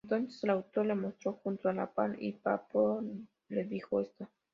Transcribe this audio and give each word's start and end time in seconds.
Entonces 0.03 0.43
el 0.43 0.49
autor 0.49 0.87
le 0.87 0.95
mostró 0.95 1.33
"Juntos 1.33 1.67
a 1.67 1.73
la 1.73 1.85
par" 1.93 2.15
y 2.19 2.31
Pappo 2.31 3.03
le 3.49 3.65
dijo: 3.65 4.01
"¡Esta!". 4.01 4.27